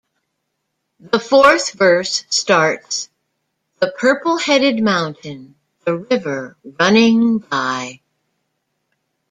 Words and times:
The 0.99 1.19
fourth 1.19 1.73
verse 1.73 2.25
starts 2.27 3.11
"The 3.77 3.91
purple 3.99 4.39
headed 4.39 4.81
mountain, 4.81 5.53
the 5.85 5.95
river 5.99 6.57
running 6.63 7.37
by". 7.37 8.01